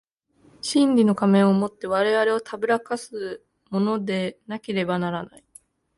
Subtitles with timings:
[0.63, 5.43] 真理の仮面を以て我々を誑かすものでなければならない。